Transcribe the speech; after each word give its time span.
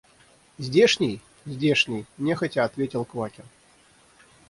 Здешний?– 0.57 1.21
Здешний,– 1.45 2.07
нехотя 2.17 2.63
ответил 2.65 3.05
Квакин. 3.05 3.45